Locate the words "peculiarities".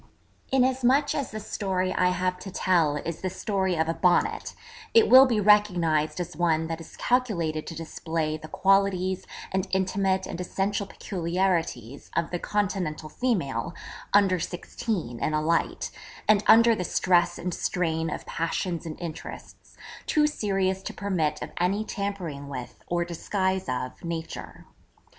10.87-12.09